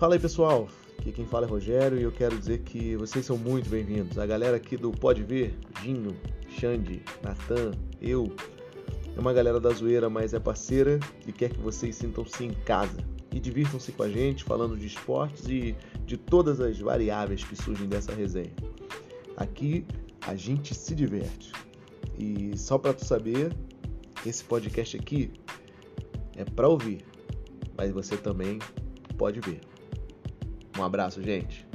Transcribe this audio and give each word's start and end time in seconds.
Fala 0.00 0.14
aí 0.14 0.18
pessoal, 0.18 0.66
aqui 0.98 1.12
quem 1.12 1.26
fala 1.26 1.44
é 1.44 1.50
Rogério 1.50 1.98
e 1.98 2.02
eu 2.04 2.10
quero 2.10 2.38
dizer 2.38 2.60
que 2.60 2.96
vocês 2.96 3.26
são 3.26 3.36
muito 3.36 3.68
bem-vindos. 3.68 4.16
A 4.16 4.24
galera 4.24 4.56
aqui 4.56 4.74
do 4.74 4.90
Pode 4.90 5.22
Ver, 5.22 5.54
Ginho, 5.82 6.16
Xande, 6.48 7.02
Natan, 7.22 7.72
eu, 8.00 8.34
é 9.14 9.20
uma 9.20 9.34
galera 9.34 9.60
da 9.60 9.68
zoeira, 9.68 10.08
mas 10.08 10.32
é 10.32 10.40
parceira 10.40 10.98
e 11.26 11.32
quer 11.32 11.50
que 11.50 11.60
vocês 11.60 11.96
sintam-se 11.96 12.42
em 12.42 12.54
casa 12.64 12.96
e 13.30 13.38
divirtam-se 13.38 13.92
com 13.92 14.02
a 14.02 14.08
gente 14.08 14.42
falando 14.42 14.74
de 14.74 14.86
esportes 14.86 15.44
e 15.46 15.76
de 16.06 16.16
todas 16.16 16.62
as 16.62 16.78
variáveis 16.78 17.44
que 17.44 17.54
surgem 17.54 17.86
dessa 17.86 18.14
resenha. 18.14 18.54
Aqui 19.36 19.84
a 20.26 20.34
gente 20.34 20.74
se 20.74 20.94
diverte. 20.94 21.52
E 22.18 22.56
só 22.56 22.78
para 22.78 22.94
tu 22.94 23.04
saber, 23.04 23.54
esse 24.24 24.42
podcast 24.44 24.96
aqui 24.96 25.30
é 26.34 26.44
para 26.46 26.66
ouvir, 26.68 27.04
mas 27.76 27.92
você 27.92 28.16
também 28.16 28.58
pode 29.18 29.40
ver. 29.40 29.60
Um 30.80 30.84
abraço, 30.84 31.22
gente. 31.22 31.66